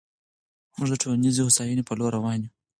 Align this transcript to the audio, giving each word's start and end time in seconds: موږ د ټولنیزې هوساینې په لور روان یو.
موږ 0.77 0.87
د 0.91 0.95
ټولنیزې 1.03 1.41
هوساینې 1.45 1.83
په 1.85 1.93
لور 1.99 2.11
روان 2.17 2.39
یو. 2.43 2.51